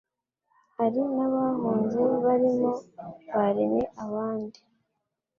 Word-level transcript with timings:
hari 0.77 1.01
n'abahunze 1.15 2.01
barimo 2.23 2.69
ba 3.33 3.45
René 3.55 3.81
Abandi, 4.03 4.59